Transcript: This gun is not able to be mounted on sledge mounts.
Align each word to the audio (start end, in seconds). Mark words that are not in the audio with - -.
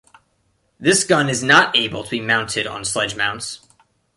This 0.79 1.03
gun 1.03 1.29
is 1.29 1.43
not 1.43 1.77
able 1.77 2.03
to 2.03 2.09
be 2.09 2.19
mounted 2.21 2.65
on 2.65 2.83
sledge 2.83 3.15
mounts. 3.15 3.67